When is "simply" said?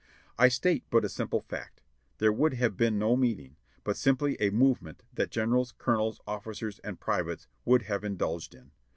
3.95-4.35